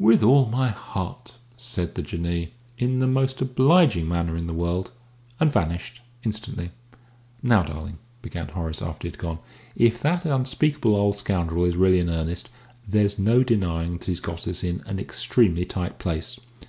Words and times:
"With 0.00 0.24
all 0.24 0.46
my 0.46 0.66
heart," 0.70 1.36
said 1.56 1.94
the 1.94 2.02
Jinnee, 2.02 2.54
in 2.76 2.98
the 2.98 3.06
most 3.06 3.40
obliging 3.40 4.08
manner 4.08 4.34
in 4.36 4.48
the 4.48 4.52
world, 4.52 4.90
and 5.38 5.52
vanished 5.52 6.00
instantly. 6.24 6.72
"Now, 7.40 7.62
darling," 7.62 7.98
began 8.20 8.48
Horace, 8.48 8.82
after 8.82 9.06
he 9.06 9.10
had 9.12 9.20
gone, 9.20 9.38
"if 9.76 10.00
that 10.00 10.24
unspeakable 10.24 10.96
old 10.96 11.14
scoundrel 11.14 11.64
is 11.64 11.76
really 11.76 12.00
in 12.00 12.10
earnest, 12.10 12.50
there's 12.88 13.16
no 13.16 13.44
denying 13.44 13.92
that 13.98 14.06
he's 14.06 14.18
got 14.18 14.48
us 14.48 14.64
in 14.64 14.82
an 14.86 14.98
extremely 14.98 15.64
tight 15.64 16.00
place. 16.00 16.36